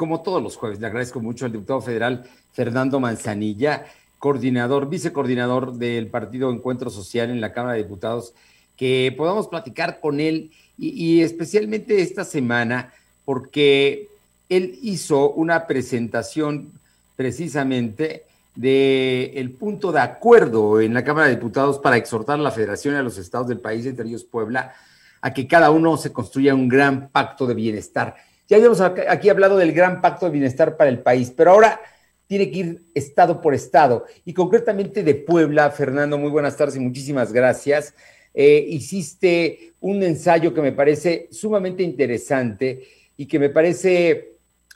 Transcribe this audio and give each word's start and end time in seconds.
como 0.00 0.22
todos 0.22 0.42
los 0.42 0.56
jueves, 0.56 0.80
le 0.80 0.86
agradezco 0.86 1.20
mucho 1.20 1.44
al 1.44 1.52
diputado 1.52 1.82
federal 1.82 2.24
Fernando 2.52 3.00
Manzanilla, 3.00 3.84
coordinador, 4.18 4.88
vicecoordinador 4.88 5.74
del 5.74 6.06
Partido 6.06 6.50
Encuentro 6.50 6.88
Social 6.88 7.28
en 7.28 7.42
la 7.42 7.52
Cámara 7.52 7.74
de 7.74 7.82
Diputados, 7.82 8.32
que 8.78 9.14
podamos 9.14 9.48
platicar 9.48 10.00
con 10.00 10.18
él 10.18 10.52
y, 10.78 11.20
especialmente 11.20 12.00
esta 12.00 12.24
semana, 12.24 12.94
porque 13.26 14.08
él 14.48 14.78
hizo 14.80 15.32
una 15.32 15.66
presentación 15.66 16.72
precisamente 17.14 18.24
del 18.54 19.32
el 19.34 19.50
punto 19.50 19.92
de 19.92 20.00
acuerdo 20.00 20.80
en 20.80 20.94
la 20.94 21.04
Cámara 21.04 21.26
de 21.26 21.34
Diputados 21.34 21.78
para 21.78 21.98
exhortar 21.98 22.40
a 22.40 22.42
la 22.42 22.52
Federación 22.52 22.94
y 22.94 22.96
a 22.96 23.02
los 23.02 23.18
estados 23.18 23.48
del 23.48 23.60
país, 23.60 23.84
entre 23.84 24.08
ellos 24.08 24.24
Puebla, 24.24 24.72
a 25.20 25.34
que 25.34 25.46
cada 25.46 25.70
uno 25.70 25.98
se 25.98 26.10
construya 26.10 26.54
un 26.54 26.70
gran 26.70 27.10
pacto 27.10 27.46
de 27.46 27.52
bienestar. 27.52 28.29
Ya 28.50 28.56
habíamos 28.56 28.80
aquí 28.80 29.28
hablado 29.28 29.56
del 29.56 29.72
gran 29.72 30.00
pacto 30.00 30.26
de 30.26 30.32
bienestar 30.32 30.76
para 30.76 30.90
el 30.90 30.98
país, 30.98 31.32
pero 31.36 31.52
ahora 31.52 31.80
tiene 32.26 32.50
que 32.50 32.58
ir 32.58 32.82
estado 32.96 33.40
por 33.40 33.54
estado. 33.54 34.06
Y 34.24 34.34
concretamente 34.34 35.04
de 35.04 35.14
Puebla, 35.14 35.70
Fernando, 35.70 36.18
muy 36.18 36.30
buenas 36.30 36.56
tardes 36.56 36.74
y 36.74 36.80
muchísimas 36.80 37.32
gracias. 37.32 37.94
Eh, 38.34 38.66
hiciste 38.68 39.74
un 39.78 40.02
ensayo 40.02 40.52
que 40.52 40.62
me 40.62 40.72
parece 40.72 41.28
sumamente 41.30 41.84
interesante 41.84 42.82
y 43.16 43.26
que 43.26 43.38
me 43.38 43.50
parece 43.50 44.32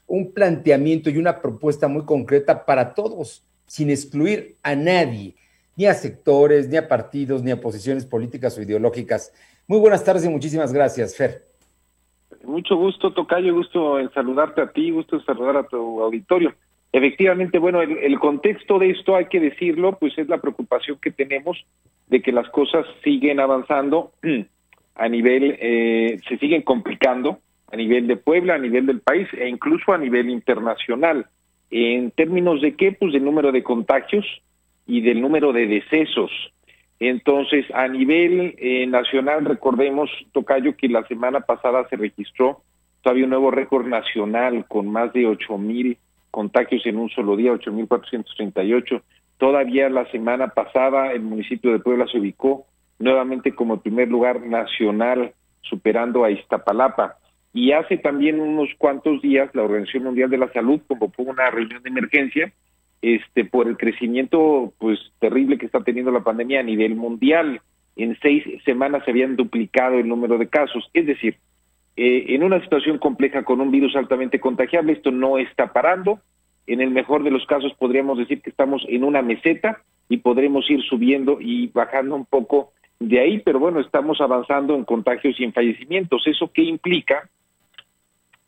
un 0.07 0.31
planteamiento 0.31 1.11
y 1.11 1.19
una 1.19 1.43
propuesta 1.43 1.89
muy 1.89 2.05
concreta 2.05 2.65
para 2.65 2.95
todos, 2.95 3.43
sin 3.67 3.91
excluir 3.91 4.55
a 4.63 4.77
nadie, 4.77 5.35
ni 5.75 5.87
a 5.87 5.95
sectores, 5.95 6.69
ni 6.69 6.77
a 6.77 6.87
partidos, 6.87 7.43
ni 7.43 7.51
a 7.51 7.61
posiciones 7.61 8.07
políticas 8.07 8.57
o 8.57 8.63
ideológicas. 8.63 9.33
Muy 9.67 9.81
buenas 9.81 10.05
tardes 10.05 10.25
y 10.25 10.29
muchísimas 10.29 10.73
gracias, 10.73 11.17
Fer. 11.17 11.54
Mucho 12.43 12.77
gusto, 12.77 13.13
Tocayo, 13.13 13.55
gusto 13.55 13.99
en 13.99 14.11
saludarte 14.13 14.61
a 14.61 14.71
ti, 14.73 14.91
gusto 14.91 15.17
en 15.17 15.25
saludar 15.25 15.57
a 15.57 15.67
tu 15.67 16.01
auditorio. 16.03 16.55
Efectivamente, 16.93 17.59
bueno, 17.59 17.83
el, 17.83 18.19
contexto 18.21 18.79
de 18.79 18.91
esto, 18.91 19.17
hay 19.17 19.27
que 19.27 19.41
decirlo, 19.41 19.99
pues 19.99 20.17
es 20.17 20.29
la 20.29 20.39
preocupación 20.39 20.99
que 21.03 21.11
tenemos 21.11 21.65
de 22.07 22.23
que 22.23 22.31
las 22.31 22.49
cosas 22.51 22.87
siguen 23.03 23.41
avanzando 23.41 24.13
a 24.95 25.09
nivel, 25.09 25.57
eh, 25.61 26.21
se 26.29 26.39
siguen 26.39 26.63
complicando 26.63 27.41
a 27.73 27.77
nivel 27.77 28.07
de 28.07 28.17
Puebla, 28.17 28.55
a 28.55 28.59
nivel 28.59 28.87
del 28.87 29.01
país 29.01 29.27
e 29.33 29.49
incluso 29.49 29.93
a 29.93 29.99
nivel 29.99 30.31
internacional. 30.31 31.27
En 31.71 32.13
términos 32.13 32.61
de 32.61 32.77
qué, 32.77 32.93
pues 32.93 33.13
del 33.13 33.25
número 33.25 33.51
de 33.51 33.65
contagios 33.65 34.25
y 34.87 35.01
del 35.01 35.21
número 35.21 35.53
de 35.53 35.67
decesos. 35.67 36.31
Entonces, 37.09 37.67
a 37.75 37.87
nivel 37.87 38.55
eh, 38.57 38.87
nacional, 38.87 39.45
recordemos, 39.45 40.11
Tocayo, 40.33 40.75
que 40.75 40.89
la 40.89 41.07
semana 41.07 41.41
pasada 41.41 41.87
se 41.91 41.97
registró 41.97 42.63
todavía 43.03 43.25
un 43.25 43.31
nuevo 43.31 43.51
récord 43.51 43.87
nacional 43.87 44.65
con 44.69 44.89
más 44.89 45.13
de 45.13 45.27
ocho 45.27 45.59
mil 45.59 45.99
contagios 46.31 46.87
en 46.87 46.97
un 46.97 47.11
solo 47.11 47.37
día, 47.37 47.53
ocho 47.53 47.73
mil 47.73 47.87
cuatrocientos 47.87 48.35
treinta 48.37 48.65
y 48.65 48.73
ocho. 48.73 49.03
Todavía 49.37 49.91
la 49.91 50.11
semana 50.11 50.49
pasada 50.49 51.13
el 51.13 51.21
municipio 51.21 51.73
de 51.73 51.81
Puebla 51.81 52.07
se 52.07 52.19
ubicó 52.19 52.65
nuevamente 52.99 53.55
como 53.55 53.83
primer 53.83 54.09
lugar 54.09 54.41
nacional, 54.41 55.35
superando 55.61 56.25
a 56.25 56.31
Iztapalapa. 56.31 57.19
Y 57.53 57.73
hace 57.73 57.99
también 57.99 58.41
unos 58.41 58.71
cuantos 58.79 59.21
días 59.21 59.51
la 59.53 59.65
Organización 59.65 60.05
Mundial 60.05 60.31
de 60.31 60.39
la 60.39 60.53
Salud 60.53 60.81
convocó 60.89 61.23
una 61.23 61.51
reunión 61.51 61.83
de 61.83 61.91
emergencia 61.91 62.51
este 63.05 63.45
por 63.45 63.69
el 63.69 63.77
crecimiento 63.77 64.73
pues 64.79 64.99
terrible 65.19 65.59
que 65.59 65.67
está 65.67 65.81
teniendo 65.81 66.11
la 66.11 66.25
pandemia 66.25 66.61
a 66.61 66.65
nivel 66.65 66.97
mundial. 66.97 67.61
En 67.97 68.19
seis 68.21 68.43
semanas 68.65 69.03
se 69.05 69.11
habían 69.11 69.37
duplicado 69.37 69.99
el 69.99 70.09
número 70.09 70.39
de 70.39 70.49
casos. 70.49 70.89
Es 70.95 71.07
decir, 71.07 71.37
eh, 71.97 72.27
en 72.29 72.43
una 72.43 72.61
situación 72.61 72.99
compleja 72.99 73.45
con 73.45 73.61
un 73.61 73.71
virus 73.71 73.95
altamente 73.95 74.41
contagiable, 74.41 74.95
esto 74.95 75.11
no 75.11 75.39
está 75.39 75.73
parando. 75.73 76.21
En 76.67 76.81
el 76.81 76.91
mejor 76.91 77.23
de 77.23 77.31
los 77.31 77.45
casos 77.47 77.75
podríamos 77.79 78.19
decir 78.19 78.41
que 78.41 78.51
estamos 78.51 78.85
en 78.89 79.05
una 79.05 79.23
meseta 79.23 79.83
y 80.09 80.19
podremos 80.19 80.69
ir 80.71 80.83
subiendo 80.83 81.39
y 81.41 81.69
bajando 81.69 82.17
un 82.17 82.25
poco 82.25 82.73
de 83.01 83.21
ahí, 83.21 83.41
pero 83.41 83.59
bueno, 83.59 83.81
estamos 83.81 84.21
avanzando 84.21 84.75
en 84.75 84.85
contagios 84.85 85.39
y 85.39 85.45
en 85.45 85.53
fallecimientos. 85.53 86.27
¿Eso 86.27 86.51
qué 86.53 86.63
implica? 86.63 87.29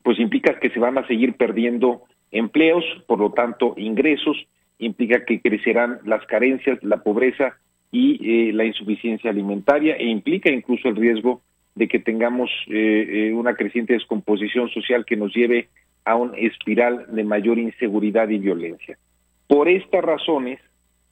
Pues 0.03 0.19
implica 0.19 0.59
que 0.59 0.71
se 0.71 0.79
van 0.79 0.97
a 0.99 1.07
seguir 1.07 1.37
perdiendo 1.37 2.03
empleos, 2.39 2.85
por 3.07 3.19
lo 3.19 3.33
tanto 3.33 3.75
ingresos, 3.77 4.37
implica 4.79 5.25
que 5.25 5.41
crecerán 5.41 5.99
las 6.05 6.25
carencias, 6.27 6.83
la 6.83 6.99
pobreza 6.99 7.57
y 7.91 8.49
eh, 8.49 8.53
la 8.53 8.65
insuficiencia 8.65 9.31
alimentaria 9.31 9.97
e 9.97 10.07
implica 10.07 10.51
incluso 10.51 10.89
el 10.89 10.97
riesgo 10.97 11.43
de 11.75 11.89
que 11.89 11.99
tengamos 11.99 12.51
eh, 12.69 13.07
eh, 13.09 13.33
una 13.33 13.55
creciente 13.55 13.93
descomposición 13.93 14.69
social 14.71 15.05
que 15.05 15.17
nos 15.17 15.35
lleve 15.35 15.69
a 16.05 16.17
un 16.17 16.33
espiral 16.37 17.07
de 17.09 17.25
mayor 17.25 17.59
inseguridad 17.59 18.29
y 18.29 18.39
violencia. 18.39 18.99
Por 19.47 19.69
estas 19.69 20.05
razones 20.05 20.61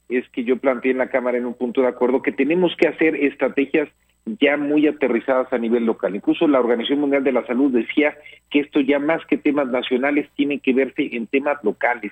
es 0.09 0.27
que 0.29 0.43
yo 0.43 0.57
planteé 0.57 0.91
en 0.91 0.99
la 0.99 1.09
Cámara 1.09 1.37
en 1.37 1.45
un 1.45 1.55
punto 1.55 1.81
de 1.81 1.87
acuerdo 1.87 2.21
que 2.21 2.31
tenemos 2.31 2.75
que 2.77 2.87
hacer 2.87 3.15
estrategias 3.15 3.89
ya 4.25 4.57
muy 4.57 4.87
aterrizadas 4.87 5.51
a 5.53 5.57
nivel 5.57 5.85
local. 5.85 6.15
Incluso 6.15 6.47
la 6.47 6.59
Organización 6.59 6.99
Mundial 6.99 7.23
de 7.23 7.31
la 7.31 7.45
Salud 7.45 7.71
decía 7.71 8.17
que 8.49 8.59
esto 8.59 8.79
ya 8.79 8.99
más 8.99 9.25
que 9.27 9.37
temas 9.37 9.67
nacionales 9.67 10.27
tiene 10.35 10.59
que 10.59 10.73
verse 10.73 11.15
en 11.15 11.27
temas 11.27 11.63
locales. 11.63 12.11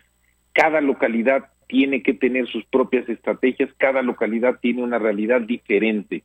Cada 0.53 0.79
localidad 0.81 1.45
tiene 1.67 2.03
que 2.03 2.13
tener 2.13 2.47
sus 2.47 2.63
propias 2.65 3.09
estrategias, 3.09 3.69
cada 3.77 4.01
localidad 4.03 4.59
tiene 4.61 4.83
una 4.83 4.99
realidad 4.99 5.41
diferente. 5.41 6.23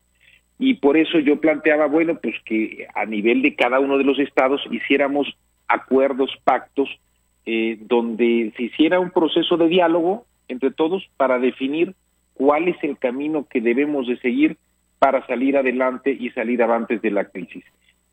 Y 0.58 0.74
por 0.74 0.96
eso 0.96 1.18
yo 1.20 1.40
planteaba, 1.40 1.86
bueno, 1.86 2.18
pues 2.20 2.34
que 2.44 2.86
a 2.94 3.06
nivel 3.06 3.42
de 3.42 3.54
cada 3.54 3.80
uno 3.80 3.96
de 3.96 4.04
los 4.04 4.18
estados 4.18 4.60
hiciéramos 4.70 5.38
acuerdos, 5.68 6.30
pactos, 6.44 6.88
eh, 7.46 7.78
donde 7.80 8.52
se 8.56 8.64
hiciera 8.64 9.00
un 9.00 9.10
proceso 9.10 9.56
de 9.56 9.68
diálogo 9.68 10.26
entre 10.48 10.70
todos 10.70 11.08
para 11.16 11.38
definir 11.38 11.94
cuál 12.34 12.68
es 12.68 12.76
el 12.82 12.98
camino 12.98 13.46
que 13.48 13.60
debemos 13.60 14.06
de 14.06 14.18
seguir 14.18 14.58
para 14.98 15.26
salir 15.26 15.56
adelante 15.56 16.10
y 16.10 16.30
salir 16.30 16.62
avantes 16.62 17.00
de 17.02 17.10
la 17.10 17.24
crisis. 17.24 17.64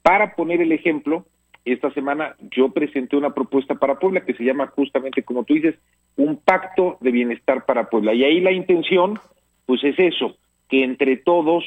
Para 0.01 0.35
poner 0.35 0.61
el 0.61 0.71
ejemplo, 0.71 1.25
esta 1.65 1.91
semana 1.91 2.35
yo 2.51 2.69
presenté 2.69 3.17
una 3.17 3.33
propuesta 3.33 3.75
para 3.75 3.97
Puebla 3.97 4.21
que 4.21 4.35
se 4.35 4.43
llama 4.43 4.67
justamente, 4.67 5.23
como 5.23 5.43
tú 5.43 5.55
dices, 5.55 5.75
un 6.15 6.37
pacto 6.37 6.97
de 7.01 7.11
bienestar 7.11 7.65
para 7.65 7.89
Puebla. 7.89 8.13
Y 8.13 8.23
ahí 8.23 8.39
la 8.39 8.51
intención, 8.51 9.19
pues 9.65 9.83
es 9.83 9.97
eso, 9.97 10.37
que 10.69 10.83
entre 10.83 11.17
todos, 11.17 11.63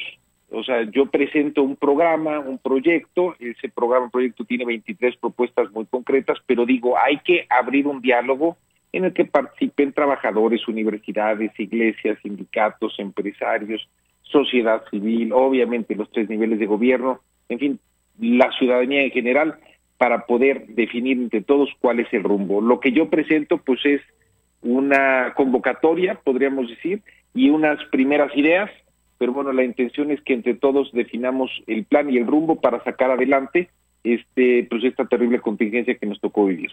o 0.51 0.63
sea, 0.63 0.83
yo 0.89 1.07
presento 1.07 1.63
un 1.63 1.75
programa, 1.75 2.39
un 2.39 2.57
proyecto, 2.57 3.35
ese 3.39 3.67
programa, 3.69 4.09
proyecto 4.09 4.45
tiene 4.45 4.65
23 4.65 5.17
propuestas 5.17 5.69
muy 5.71 5.85
concretas, 5.85 6.37
pero 6.45 6.65
digo, 6.65 6.97
hay 6.97 7.17
que 7.19 7.45
abrir 7.49 7.85
un 7.85 8.01
diálogo 8.01 8.57
en 8.91 9.03
el 9.03 9.13
que 9.13 9.25
participen 9.25 9.93
trabajadores, 9.93 10.67
universidades, 10.67 11.51
iglesias, 11.59 12.17
sindicatos, 12.23 12.95
empresarios, 12.99 13.87
sociedad 14.31 14.83
civil, 14.89 15.31
obviamente 15.33 15.95
los 15.95 16.09
tres 16.11 16.29
niveles 16.29 16.59
de 16.59 16.65
gobierno, 16.65 17.21
en 17.49 17.59
fin, 17.59 17.79
la 18.19 18.51
ciudadanía 18.57 19.03
en 19.03 19.11
general, 19.11 19.59
para 19.97 20.25
poder 20.25 20.67
definir 20.67 21.17
entre 21.17 21.41
todos 21.41 21.69
cuál 21.79 21.99
es 21.99 22.07
el 22.13 22.23
rumbo. 22.23 22.61
Lo 22.61 22.79
que 22.79 22.91
yo 22.91 23.09
presento, 23.09 23.57
pues 23.57 23.79
es 23.85 24.01
una 24.61 25.33
convocatoria, 25.35 26.19
podríamos 26.23 26.69
decir, 26.69 27.01
y 27.33 27.49
unas 27.49 27.83
primeras 27.91 28.35
ideas, 28.35 28.69
pero 29.17 29.33
bueno, 29.33 29.51
la 29.51 29.63
intención 29.63 30.11
es 30.11 30.21
que 30.21 30.33
entre 30.33 30.53
todos 30.53 30.91
definamos 30.93 31.51
el 31.67 31.85
plan 31.85 32.09
y 32.09 32.17
el 32.17 32.27
rumbo 32.27 32.61
para 32.61 32.83
sacar 32.83 33.11
adelante 33.11 33.69
este, 34.03 34.65
pues 34.69 34.83
esta 34.83 35.05
terrible 35.05 35.41
contingencia 35.41 35.97
que 35.97 36.05
nos 36.05 36.21
tocó 36.21 36.45
vivir. 36.45 36.71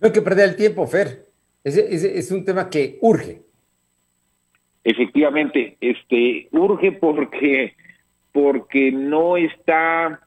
No 0.00 0.06
hay 0.06 0.12
que 0.12 0.22
perder 0.22 0.50
el 0.50 0.56
tiempo, 0.56 0.86
Fer. 0.86 1.26
es 1.64 2.32
un 2.32 2.44
tema 2.44 2.70
que 2.70 2.98
urge 3.02 3.42
efectivamente, 4.84 5.76
este, 5.80 6.48
urge 6.52 6.92
porque, 6.92 7.74
porque 8.32 8.92
no 8.92 9.36
está, 9.36 10.20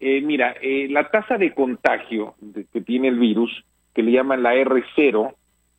eh, 0.00 0.20
mira, 0.20 0.54
eh, 0.60 0.88
la 0.90 1.10
tasa 1.10 1.38
de 1.38 1.52
contagio 1.52 2.34
que 2.72 2.80
tiene 2.80 3.08
el 3.08 3.18
virus, 3.18 3.64
que 3.94 4.02
le 4.02 4.12
llaman 4.12 4.42
la 4.42 4.54
R0, 4.54 5.34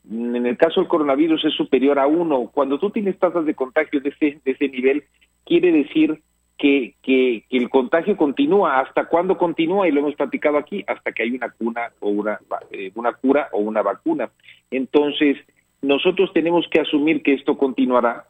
en 0.10 0.46
el 0.46 0.58
caso 0.58 0.82
del 0.82 0.90
coronavirus 0.90 1.46
es 1.46 1.54
superior 1.54 2.00
a 2.00 2.08
1. 2.08 2.52
Cuando 2.54 2.78
tú 2.78 2.92
tienes 2.92 3.18
tasas 3.18 3.46
de 3.46 3.56
contagio 3.56 4.00
de 4.02 4.10
ese, 4.10 4.40
de 4.44 4.52
ese 4.52 4.70
nivel, 4.70 5.04
quiere 5.46 5.72
decir 5.72 6.22
que, 6.58 6.96
que, 7.02 7.44
el 7.50 7.70
contagio 7.70 8.16
continúa. 8.16 8.80
¿Hasta 8.80 9.06
cuándo 9.06 9.38
continúa? 9.38 9.88
Y 9.88 9.92
lo 9.92 10.02
hemos 10.02 10.16
platicado 10.16 10.58
aquí, 10.58 10.84
hasta 10.88 11.12
que 11.12 11.24
hay 11.24 11.32
una 11.32 11.50
cuna 11.50 11.92
o 12.00 12.10
una, 12.10 12.40
eh, 12.72 12.92
una 12.96 13.14
cura 13.14 13.50
o 13.52 13.60
una 13.60 13.82
vacuna. 13.82 14.30
Entonces, 14.72 15.38
nosotros 15.82 16.32
tenemos 16.34 16.68
que 16.70 16.82
asumir 16.82 17.22
que 17.22 17.34
esto 17.34 17.58
continuará 17.58 18.26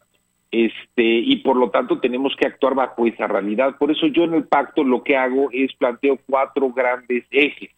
este 0.51 1.03
y 1.03 1.37
por 1.37 1.57
lo 1.57 1.69
tanto 1.69 1.99
tenemos 1.99 2.35
que 2.35 2.47
actuar 2.47 2.75
bajo 2.75 3.05
esa 3.05 3.27
realidad. 3.27 3.77
Por 3.77 3.91
eso 3.91 4.07
yo 4.07 4.23
en 4.23 4.35
el 4.35 4.45
pacto 4.45 4.83
lo 4.83 5.03
que 5.03 5.17
hago 5.17 5.49
es 5.51 5.73
planteo 5.75 6.19
cuatro 6.29 6.71
grandes 6.71 7.25
ejes. 7.31 7.71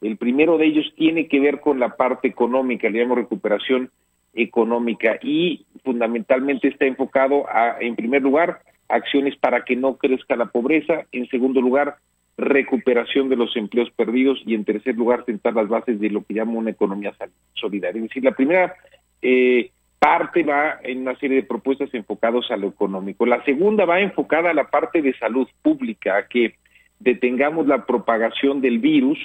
El 0.00 0.16
primero 0.16 0.58
de 0.58 0.66
ellos 0.66 0.92
tiene 0.96 1.26
que 1.26 1.40
ver 1.40 1.60
con 1.60 1.80
la 1.80 1.96
parte 1.96 2.28
económica, 2.28 2.88
le 2.88 3.00
llamo 3.00 3.14
recuperación 3.14 3.90
económica 4.34 5.18
y 5.22 5.64
fundamentalmente 5.82 6.68
está 6.68 6.84
enfocado 6.84 7.48
a, 7.48 7.78
en 7.80 7.96
primer 7.96 8.22
lugar, 8.22 8.60
acciones 8.88 9.36
para 9.36 9.64
que 9.64 9.76
no 9.76 9.96
crezca 9.96 10.36
la 10.36 10.46
pobreza, 10.46 11.06
en 11.12 11.26
segundo 11.28 11.60
lugar, 11.60 11.96
recuperación 12.36 13.30
de 13.30 13.36
los 13.36 13.56
empleos 13.56 13.90
perdidos 13.90 14.40
y 14.44 14.54
en 14.54 14.64
tercer 14.64 14.94
lugar 14.94 15.24
sentar 15.24 15.54
las 15.54 15.68
bases 15.68 15.98
de 15.98 16.10
lo 16.10 16.22
que 16.22 16.34
llamo 16.34 16.58
una 16.58 16.70
economía 16.70 17.14
solidaria. 17.54 18.02
Es 18.02 18.08
decir, 18.08 18.24
la 18.24 18.32
primera 18.32 18.74
eh, 19.22 19.70
parte 19.98 20.42
va 20.42 20.78
en 20.82 21.02
una 21.02 21.16
serie 21.16 21.36
de 21.36 21.42
propuestas 21.42 21.92
enfocadas 21.94 22.50
a 22.50 22.56
lo 22.56 22.68
económico. 22.68 23.26
La 23.26 23.44
segunda 23.44 23.84
va 23.84 24.00
enfocada 24.00 24.50
a 24.50 24.54
la 24.54 24.68
parte 24.68 25.02
de 25.02 25.16
salud 25.18 25.48
pública, 25.62 26.16
a 26.16 26.28
que 26.28 26.54
detengamos 27.00 27.66
la 27.66 27.84
propagación 27.84 28.60
del 28.60 28.78
virus 28.78 29.18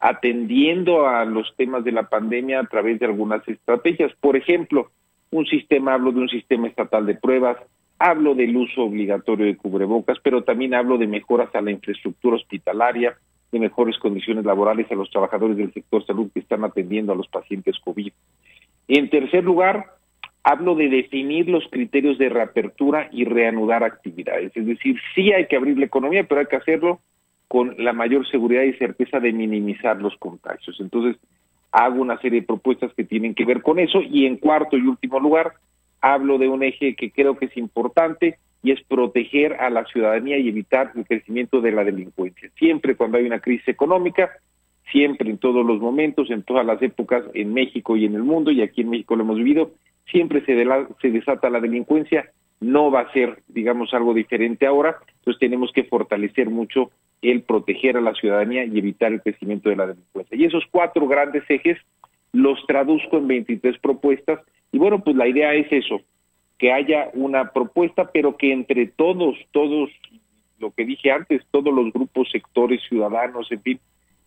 atendiendo 0.00 1.06
a 1.06 1.24
los 1.24 1.54
temas 1.56 1.84
de 1.84 1.92
la 1.92 2.08
pandemia 2.08 2.60
a 2.60 2.66
través 2.66 2.98
de 3.00 3.06
algunas 3.06 3.46
estrategias. 3.48 4.12
Por 4.20 4.36
ejemplo, 4.36 4.90
un 5.30 5.46
sistema, 5.46 5.94
hablo 5.94 6.12
de 6.12 6.20
un 6.20 6.28
sistema 6.28 6.68
estatal 6.68 7.06
de 7.06 7.14
pruebas, 7.14 7.56
hablo 7.98 8.34
del 8.34 8.56
uso 8.56 8.82
obligatorio 8.82 9.46
de 9.46 9.56
cubrebocas, 9.56 10.18
pero 10.22 10.42
también 10.44 10.74
hablo 10.74 10.98
de 10.98 11.06
mejoras 11.06 11.54
a 11.54 11.60
la 11.60 11.70
infraestructura 11.70 12.36
hospitalaria, 12.36 13.16
de 13.50 13.58
mejores 13.58 13.96
condiciones 13.98 14.44
laborales 14.44 14.90
a 14.90 14.94
los 14.94 15.10
trabajadores 15.10 15.56
del 15.56 15.72
sector 15.72 16.04
salud 16.04 16.28
que 16.34 16.40
están 16.40 16.64
atendiendo 16.64 17.12
a 17.12 17.16
los 17.16 17.28
pacientes 17.28 17.78
COVID. 17.78 18.12
En 18.88 19.10
tercer 19.10 19.44
lugar, 19.44 19.86
hablo 20.42 20.74
de 20.74 20.88
definir 20.88 21.48
los 21.48 21.64
criterios 21.70 22.18
de 22.18 22.28
reapertura 22.28 23.08
y 23.10 23.24
reanudar 23.24 23.82
actividades. 23.82 24.52
Es 24.54 24.66
decir, 24.66 25.00
sí 25.14 25.32
hay 25.32 25.46
que 25.46 25.56
abrir 25.56 25.78
la 25.78 25.86
economía, 25.86 26.24
pero 26.24 26.40
hay 26.40 26.46
que 26.46 26.56
hacerlo 26.56 27.00
con 27.48 27.74
la 27.78 27.92
mayor 27.92 28.28
seguridad 28.28 28.62
y 28.62 28.74
certeza 28.74 29.20
de 29.20 29.32
minimizar 29.32 30.00
los 30.00 30.16
contagios. 30.16 30.76
Entonces, 30.80 31.16
hago 31.72 32.00
una 32.00 32.18
serie 32.20 32.40
de 32.40 32.46
propuestas 32.46 32.92
que 32.94 33.04
tienen 33.04 33.34
que 33.34 33.44
ver 33.44 33.62
con 33.62 33.78
eso. 33.78 34.00
Y 34.02 34.26
en 34.26 34.36
cuarto 34.36 34.76
y 34.76 34.82
último 34.82 35.18
lugar, 35.18 35.54
hablo 36.00 36.38
de 36.38 36.48
un 36.48 36.62
eje 36.62 36.94
que 36.94 37.10
creo 37.10 37.36
que 37.36 37.46
es 37.46 37.56
importante 37.56 38.38
y 38.62 38.72
es 38.72 38.82
proteger 38.84 39.54
a 39.54 39.70
la 39.70 39.84
ciudadanía 39.84 40.38
y 40.38 40.48
evitar 40.48 40.92
el 40.94 41.06
crecimiento 41.06 41.60
de 41.60 41.72
la 41.72 41.84
delincuencia. 41.84 42.50
Siempre 42.58 42.96
cuando 42.96 43.18
hay 43.18 43.26
una 43.26 43.40
crisis 43.40 43.68
económica, 43.68 44.30
siempre 44.90 45.30
en 45.30 45.38
todos 45.38 45.64
los 45.64 45.80
momentos, 45.80 46.30
en 46.30 46.42
todas 46.42 46.64
las 46.64 46.80
épocas, 46.82 47.24
en 47.34 47.52
México 47.52 47.96
y 47.96 48.04
en 48.04 48.14
el 48.14 48.22
mundo, 48.22 48.50
y 48.50 48.62
aquí 48.62 48.82
en 48.82 48.90
México 48.90 49.16
lo 49.16 49.24
hemos 49.24 49.38
vivido, 49.38 49.72
siempre 50.10 50.44
se, 50.44 50.54
desata 51.10 51.50
la 51.50 51.60
delincuencia, 51.60 52.30
no 52.60 52.90
va 52.90 53.00
a 53.00 53.12
ser, 53.12 53.42
digamos, 53.48 53.92
algo 53.94 54.14
diferente 54.14 54.66
ahora, 54.66 54.98
entonces 55.18 55.40
tenemos 55.40 55.72
que 55.72 55.84
fortalecer 55.84 56.50
mucho 56.50 56.90
el 57.22 57.42
proteger 57.42 57.96
a 57.96 58.02
la 58.02 58.14
ciudadanía 58.14 58.64
y 58.64 58.78
evitar 58.78 59.12
el 59.12 59.22
crecimiento 59.22 59.70
de 59.70 59.76
la 59.76 59.86
delincuencia. 59.86 60.36
Y 60.36 60.44
esos 60.44 60.64
cuatro 60.70 61.06
grandes 61.08 61.42
ejes 61.48 61.78
los 62.32 62.64
traduzco 62.66 63.18
en 63.18 63.28
23 63.28 63.78
propuestas 63.78 64.40
y 64.72 64.78
bueno, 64.78 65.02
pues 65.04 65.14
la 65.16 65.28
idea 65.28 65.54
es 65.54 65.70
eso, 65.70 66.00
que 66.58 66.72
haya 66.72 67.08
una 67.14 67.52
propuesta, 67.52 68.10
pero 68.12 68.36
que 68.36 68.52
entre 68.52 68.86
todos, 68.86 69.36
todos, 69.52 69.88
lo 70.58 70.72
que 70.72 70.84
dije 70.84 71.12
antes, 71.12 71.42
todos 71.50 71.72
los 71.72 71.92
grupos, 71.92 72.28
sectores, 72.30 72.82
ciudadanos, 72.88 73.50
en 73.52 73.62
fin, 73.62 73.80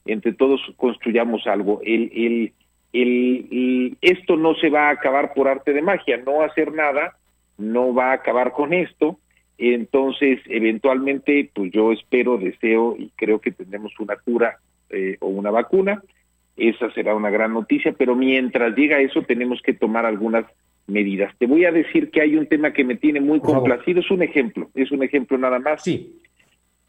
entre 0.07 0.33
todos 0.33 0.62
construyamos 0.75 1.45
algo. 1.48 1.81
El, 1.83 2.12
el, 2.15 2.54
el, 2.94 3.98
esto 4.01 4.36
no 4.38 4.56
se 4.56 4.69
va 4.69 4.89
a 4.89 4.92
acabar 4.92 5.33
por 5.33 5.48
arte 5.48 5.74
de 5.74 5.81
magia, 5.81 6.18
no 6.18 6.42
hacer 6.42 6.74
nada 6.74 7.15
no 7.57 7.92
va 7.94 8.12
a 8.12 8.13
acabar 8.13 8.51
con 8.51 8.71
esto. 8.71 9.19
Entonces, 9.57 10.39
eventualmente, 10.45 11.50
pues 11.54 11.71
yo 11.71 11.92
espero, 11.92 12.38
deseo 12.38 12.95
y 12.98 13.09
creo 13.15 13.39
que 13.39 13.51
tendremos 13.51 14.00
una 14.00 14.15
cura 14.15 14.59
eh, 14.92 15.18
o 15.19 15.27
una 15.27 15.50
vacuna 15.50 16.04
esa 16.57 16.92
será 16.92 17.15
una 17.15 17.30
gran 17.30 17.53
noticia, 17.53 17.94
pero 17.94 18.15
mientras 18.15 18.75
llega 18.75 19.00
eso 19.00 19.21
tenemos 19.21 19.62
que 19.62 19.74
tomar 19.74 20.06
algunas 20.06 20.45
medidas. 20.88 21.33
Te 21.38 21.45
voy 21.45 21.65
a 21.65 21.71
decir 21.71 22.10
que 22.10 22.21
hay 22.21 22.36
un 22.36 22.48
tema 22.48 22.74
que 22.74 22.83
me 22.83 22.95
tiene 22.95 23.21
muy 23.21 23.39
complacido, 23.39 24.00
es 24.00 24.10
un 24.10 24.24
ejemplo, 24.24 24.69
es 24.74 24.92
un 24.92 25.03
ejemplo 25.03 25.38
nada 25.38 25.60
más. 25.60 25.83
Sí. 25.83 26.19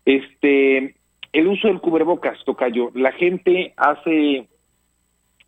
Este, 0.06 0.94
el 1.32 1.46
uso 1.46 1.68
del 1.68 1.80
cubrebocas, 1.80 2.38
Tocayo. 2.44 2.90
La 2.94 3.12
gente 3.12 3.72
hace 3.76 4.46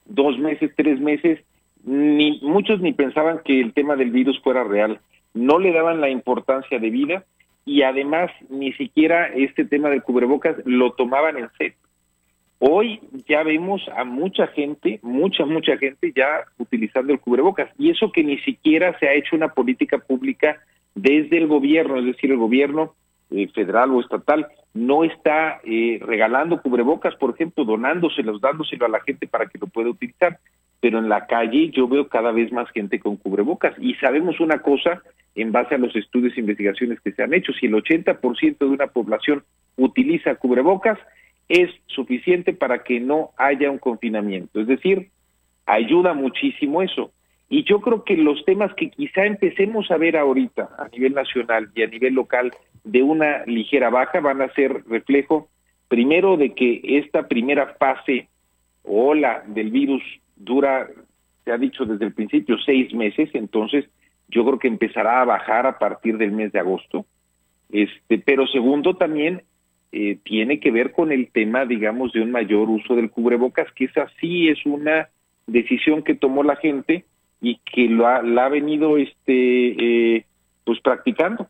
dos 0.05 0.39
meses, 0.39 0.73
tres 0.77 1.01
meses, 1.01 1.41
ni 1.85 2.41
muchos 2.43 2.81
ni 2.81 2.93
pensaban 2.93 3.41
que 3.45 3.61
el 3.61 3.73
tema 3.73 3.97
del 3.97 4.11
virus 4.11 4.41
fuera 4.43 4.65
real. 4.65 5.01
No 5.33 5.59
le 5.59 5.73
daban 5.73 6.01
la 6.01 6.11
importancia 6.11 6.79
de 6.79 6.91
vida 6.91 7.25
y 7.65 7.83
además 7.83 8.31
ni 8.49 8.73
siquiera 8.73 9.29
este 9.29 9.65
tema 9.65 9.91
del 9.91 10.03
cubrebocas 10.03 10.57
lo 10.65 10.93
tomaban 10.93 11.39
en 11.39 11.49
serio. 11.57 11.77
Hoy 12.59 13.01
ya 13.27 13.43
vemos 13.43 13.81
a 13.97 14.05
mucha 14.05 14.47
gente, 14.49 15.01
mucha, 15.03 15.47
mucha 15.47 15.79
gente 15.79 16.13
ya 16.15 16.45
utilizando 16.59 17.13
el 17.13 17.21
cubrebocas. 17.21 17.71
Y 17.79 17.91
eso 17.91 18.13
que 18.13 18.23
ni 18.23 18.39
siquiera 18.41 18.99
se 18.99 19.09
ha 19.09 19.15
hecho 19.15 19.35
una 19.35 19.55
política 19.55 19.99
pública 19.99 20.61
desde 20.95 21.39
el 21.39 21.47
gobierno, 21.47 21.99
es 21.99 22.05
decir, 22.05 22.31
el 22.31 22.37
gobierno 22.37 22.95
eh, 23.31 23.49
federal 23.55 23.93
o 23.93 24.01
estatal 24.01 24.47
no 24.73 25.05
está 25.05 25.61
eh, 25.65 25.99
regalando 26.01 26.63
cubrebocas, 26.63 27.15
por 27.17 27.35
ejemplo, 27.35 27.65
donándoselos, 27.65 28.41
dándoselo 28.41 28.87
a 28.87 28.91
la 28.91 29.01
gente 29.01 29.27
para 29.27 29.47
que 29.47 29.59
lo 29.59 29.67
pueda 29.67 29.91
utilizar. 29.91 30.39
Pero 30.81 30.99
en 30.99 31.09
la 31.09 31.27
calle 31.27 31.71
yo 31.71 31.89
veo 31.89 32.09
cada 32.09 32.33
vez 32.33 32.53
más 32.53 32.71
gente 32.71 33.01
con 33.01 33.17
cubrebocas. 33.17 33.75
Y 33.79 33.95
sabemos 33.97 34.41
una 34.41 34.61
cosa 34.61 35.03
en 35.35 35.53
base 35.53 35.75
a 35.75 35.79
los 35.79 35.95
estudios 35.97 36.37
e 36.37 36.41
investigaciones 36.41 37.01
que 37.01 37.13
se 37.13 37.23
han 37.23 37.35
hecho. 37.35 37.53
Si 37.53 37.67
el 37.67 37.75
80% 37.75 38.59
de 38.59 38.67
una 38.67 38.87
población 38.87 39.45
utiliza 39.77 40.37
cubrebocas, 40.37 40.99
es 41.49 41.71
suficiente 41.87 42.53
para 42.53 42.85
que 42.85 43.01
no 43.01 43.31
haya 43.37 43.71
un 43.71 43.79
confinamiento. 43.79 44.61
Es 44.61 44.69
decir, 44.69 45.11
ayuda 45.67 46.15
muchísimo 46.15 46.81
eso. 46.81 47.13
Y 47.53 47.65
yo 47.65 47.81
creo 47.81 48.05
que 48.05 48.17
los 48.17 48.45
temas 48.45 48.73
que 48.75 48.91
quizá 48.91 49.27
empecemos 49.27 49.91
a 49.91 49.97
ver 49.97 50.17
ahorita 50.17 50.71
a 50.79 50.87
nivel 50.89 51.15
nacional 51.15 51.69
y 51.75 51.83
a 51.83 51.89
nivel 51.89 52.15
local 52.15 52.53
de 52.85 53.03
una 53.03 53.45
ligera 53.45 53.91
baja 53.91 54.21
van 54.21 54.41
a 54.41 54.53
ser 54.55 54.85
reflejo, 54.89 55.49
primero, 55.89 56.37
de 56.37 56.55
que 56.55 56.81
esta 56.85 57.27
primera 57.27 57.75
fase 57.75 58.29
o 58.85 59.09
ola 59.09 59.43
del 59.49 59.73
virus 59.73 60.03
dura, 60.37 60.89
se 61.45 61.51
ha 61.51 61.59
dicho 61.59 61.85
desde 61.85 62.05
el 62.05 62.15
principio, 62.15 62.57
seis 62.65 62.95
meses, 62.95 63.29
entonces 63.35 63.85
yo 64.29 64.45
creo 64.45 64.61
que 64.61 64.69
empezará 64.69 65.21
a 65.21 65.25
bajar 65.25 65.67
a 65.67 65.77
partir 65.77 66.19
del 66.19 66.31
mes 66.31 66.53
de 66.53 66.61
agosto. 66.61 67.05
Este, 67.69 68.19
pero 68.19 68.47
segundo, 68.47 68.95
también 68.95 69.43
eh, 69.91 70.19
tiene 70.23 70.61
que 70.61 70.71
ver 70.71 70.93
con 70.93 71.11
el 71.11 71.33
tema, 71.33 71.67
digamos, 71.67 72.13
de 72.13 72.21
un 72.21 72.31
mayor 72.31 72.71
uso 72.71 72.95
del 72.95 73.11
cubrebocas, 73.11 73.73
que 73.73 73.87
esa 73.87 74.07
sí 74.21 74.49
es 74.49 74.65
una 74.65 75.09
decisión 75.49 76.05
que 76.05 76.15
tomó 76.15 76.45
la 76.45 76.55
gente 76.55 77.07
y 77.41 77.59
que 77.59 77.89
lo 77.89 78.07
ha, 78.07 78.23
la 78.23 78.47
ha 78.47 78.49
venido, 78.49 78.97
este, 78.97 80.17
eh, 80.17 80.25
pues 80.65 80.81
practicando. 80.81 81.49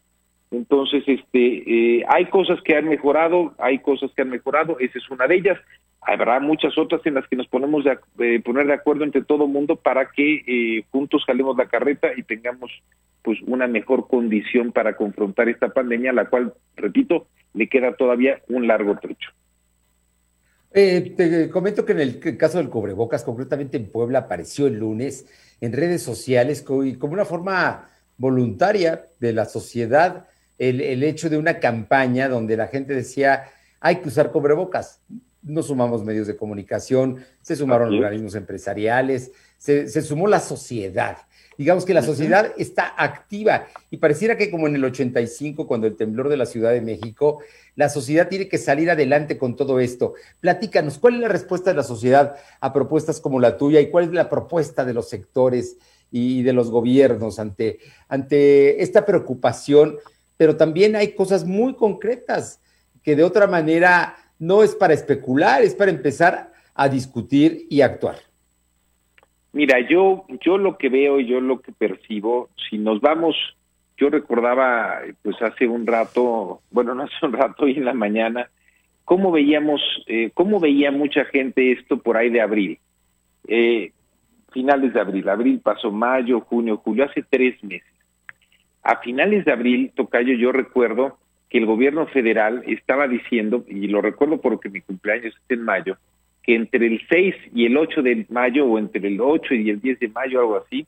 Entonces, 0.50 1.04
este, 1.06 1.98
eh, 1.98 2.04
hay 2.08 2.26
cosas 2.26 2.60
que 2.62 2.76
han 2.76 2.88
mejorado, 2.88 3.54
hay 3.58 3.78
cosas 3.78 4.10
que 4.14 4.22
han 4.22 4.30
mejorado, 4.30 4.78
esa 4.78 4.98
es 4.98 5.10
una 5.10 5.26
de 5.26 5.36
ellas. 5.36 5.58
Habrá 6.00 6.40
muchas 6.40 6.76
otras 6.78 7.04
en 7.04 7.14
las 7.14 7.28
que 7.28 7.36
nos 7.36 7.46
ponemos 7.46 7.84
de, 7.84 8.40
poner 8.40 8.66
de 8.66 8.72
acuerdo 8.72 9.04
entre 9.04 9.22
todo 9.22 9.46
mundo 9.46 9.76
para 9.76 10.10
que 10.10 10.82
juntos 10.90 11.24
jalemos 11.26 11.56
la 11.58 11.68
carreta 11.68 12.08
y 12.16 12.22
tengamos 12.22 12.70
pues 13.22 13.38
una 13.42 13.66
mejor 13.66 14.08
condición 14.08 14.72
para 14.72 14.96
confrontar 14.96 15.50
esta 15.50 15.68
pandemia, 15.68 16.12
la 16.14 16.24
cual, 16.24 16.54
repito, 16.74 17.26
le 17.52 17.68
queda 17.68 17.92
todavía 17.92 18.40
un 18.48 18.66
largo 18.66 18.96
trecho. 18.96 19.30
Eh, 20.72 21.14
te 21.16 21.50
comento 21.50 21.84
que 21.84 21.92
en 21.92 22.00
el 22.00 22.36
caso 22.36 22.58
del 22.58 22.68
cubrebocas, 22.68 23.24
concretamente 23.24 23.76
en 23.76 23.90
Puebla, 23.90 24.20
apareció 24.20 24.66
el 24.66 24.78
lunes 24.78 25.26
en 25.60 25.72
redes 25.72 26.02
sociales 26.02 26.62
como 26.62 27.12
una 27.12 27.24
forma 27.24 27.90
voluntaria 28.16 29.06
de 29.18 29.32
la 29.32 29.46
sociedad 29.46 30.26
el, 30.60 31.02
hecho 31.02 31.30
de 31.30 31.38
una 31.38 31.58
campaña 31.58 32.28
donde 32.28 32.56
la 32.56 32.66
gente 32.66 32.94
decía 32.94 33.44
hay 33.80 33.96
que 33.96 34.08
usar 34.08 34.30
cubrebocas. 34.30 35.00
Nos 35.42 35.68
sumamos 35.68 36.04
medios 36.04 36.26
de 36.26 36.36
comunicación, 36.36 37.24
se 37.40 37.56
sumaron 37.56 37.94
organismos 37.94 38.34
empresariales, 38.34 39.32
se, 39.56 39.88
se 39.88 40.02
sumó 40.02 40.28
la 40.28 40.38
sociedad 40.38 41.16
digamos 41.60 41.84
que 41.84 41.92
la 41.92 42.00
sociedad 42.00 42.54
está 42.56 42.94
activa 42.96 43.66
y 43.90 43.98
pareciera 43.98 44.38
que 44.38 44.50
como 44.50 44.66
en 44.66 44.76
el 44.76 44.84
85, 44.86 45.66
cuando 45.66 45.86
el 45.86 45.94
temblor 45.94 46.30
de 46.30 46.38
la 46.38 46.46
Ciudad 46.46 46.70
de 46.70 46.80
México, 46.80 47.40
la 47.76 47.90
sociedad 47.90 48.30
tiene 48.30 48.48
que 48.48 48.56
salir 48.56 48.90
adelante 48.90 49.36
con 49.36 49.56
todo 49.56 49.78
esto. 49.78 50.14
Platícanos, 50.40 50.96
¿cuál 50.96 51.16
es 51.16 51.20
la 51.20 51.28
respuesta 51.28 51.68
de 51.68 51.76
la 51.76 51.82
sociedad 51.82 52.34
a 52.62 52.72
propuestas 52.72 53.20
como 53.20 53.40
la 53.40 53.58
tuya 53.58 53.78
y 53.78 53.90
cuál 53.90 54.04
es 54.04 54.12
la 54.12 54.30
propuesta 54.30 54.86
de 54.86 54.94
los 54.94 55.10
sectores 55.10 55.76
y 56.10 56.42
de 56.42 56.54
los 56.54 56.70
gobiernos 56.70 57.38
ante, 57.38 57.80
ante 58.08 58.82
esta 58.82 59.04
preocupación? 59.04 59.98
Pero 60.38 60.56
también 60.56 60.96
hay 60.96 61.14
cosas 61.14 61.44
muy 61.44 61.74
concretas 61.74 62.60
que 63.02 63.16
de 63.16 63.22
otra 63.22 63.46
manera 63.46 64.16
no 64.38 64.62
es 64.62 64.74
para 64.74 64.94
especular, 64.94 65.62
es 65.62 65.74
para 65.74 65.90
empezar 65.90 66.54
a 66.72 66.88
discutir 66.88 67.66
y 67.68 67.82
actuar. 67.82 68.29
Mira, 69.52 69.80
yo, 69.80 70.24
yo 70.40 70.58
lo 70.58 70.78
que 70.78 70.88
veo 70.88 71.18
y 71.18 71.26
yo 71.26 71.40
lo 71.40 71.60
que 71.60 71.72
percibo, 71.72 72.50
si 72.68 72.78
nos 72.78 73.00
vamos, 73.00 73.36
yo 73.96 74.08
recordaba, 74.08 75.00
pues 75.22 75.40
hace 75.42 75.66
un 75.66 75.86
rato, 75.86 76.60
bueno, 76.70 76.94
no 76.94 77.02
hace 77.04 77.26
un 77.26 77.32
rato, 77.32 77.64
hoy 77.64 77.76
en 77.76 77.84
la 77.84 77.94
mañana, 77.94 78.48
cómo 79.04 79.32
veíamos, 79.32 79.80
eh, 80.06 80.30
cómo 80.34 80.60
veía 80.60 80.90
mucha 80.92 81.24
gente 81.26 81.72
esto 81.72 81.98
por 81.98 82.16
ahí 82.16 82.30
de 82.30 82.40
abril. 82.40 82.78
Eh, 83.48 83.92
finales 84.52 84.94
de 84.94 85.00
abril, 85.00 85.28
abril 85.28 85.60
pasó 85.62 85.90
mayo, 85.90 86.40
junio, 86.40 86.76
julio, 86.76 87.04
hace 87.04 87.24
tres 87.28 87.62
meses. 87.64 87.88
A 88.82 88.96
finales 88.98 89.44
de 89.44 89.52
abril, 89.52 89.92
Tocayo, 89.94 90.34
yo 90.34 90.52
recuerdo 90.52 91.18
que 91.50 91.58
el 91.58 91.66
gobierno 91.66 92.06
federal 92.06 92.62
estaba 92.66 93.08
diciendo, 93.08 93.64
y 93.68 93.88
lo 93.88 94.00
recuerdo 94.00 94.40
porque 94.40 94.70
mi 94.70 94.80
cumpleaños 94.80 95.34
es 95.34 95.50
en 95.50 95.64
mayo, 95.64 95.96
que 96.42 96.54
entre 96.54 96.86
el 96.86 97.00
6 97.08 97.34
y 97.54 97.66
el 97.66 97.76
8 97.76 98.02
de 98.02 98.26
mayo, 98.28 98.66
o 98.66 98.78
entre 98.78 99.06
el 99.06 99.20
8 99.20 99.54
y 99.54 99.70
el 99.70 99.80
10 99.80 100.00
de 100.00 100.08
mayo, 100.08 100.40
algo 100.40 100.56
así, 100.56 100.86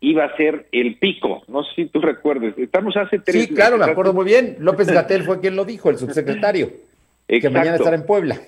iba 0.00 0.24
a 0.24 0.36
ser 0.36 0.66
el 0.72 0.96
pico. 0.98 1.42
No 1.48 1.64
sé 1.64 1.70
si 1.74 1.84
tú 1.86 2.00
recuerdes. 2.00 2.56
Estamos 2.58 2.96
hace 2.96 3.18
tres 3.18 3.46
Sí, 3.46 3.54
claro, 3.54 3.78
me 3.78 3.84
acuerdo 3.84 4.12
muy 4.12 4.24
bien. 4.24 4.56
López 4.60 4.88
Gatel 4.88 5.22
fue 5.22 5.40
quien 5.40 5.56
lo 5.56 5.64
dijo, 5.64 5.90
el 5.90 5.98
subsecretario. 5.98 6.70
Que 7.28 7.50
mañana 7.50 7.74
estará 7.74 7.96
en 7.96 8.06
Puebla. 8.06 8.38